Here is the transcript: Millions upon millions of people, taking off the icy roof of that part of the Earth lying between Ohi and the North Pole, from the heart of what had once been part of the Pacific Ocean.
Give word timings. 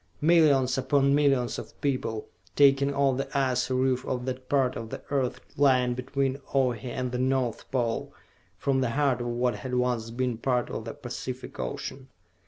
Millions 0.19 0.79
upon 0.79 1.13
millions 1.13 1.59
of 1.59 1.79
people, 1.79 2.27
taking 2.55 2.91
off 2.91 3.17
the 3.17 3.37
icy 3.37 3.71
roof 3.71 4.03
of 4.03 4.25
that 4.25 4.49
part 4.49 4.75
of 4.75 4.89
the 4.89 5.03
Earth 5.11 5.41
lying 5.57 5.93
between 5.93 6.41
Ohi 6.55 6.89
and 6.89 7.11
the 7.11 7.19
North 7.19 7.69
Pole, 7.69 8.11
from 8.57 8.81
the 8.81 8.89
heart 8.89 9.21
of 9.21 9.27
what 9.27 9.57
had 9.57 9.75
once 9.75 10.09
been 10.09 10.39
part 10.39 10.71
of 10.71 10.85
the 10.85 10.95
Pacific 10.95 11.59
Ocean. 11.59 12.07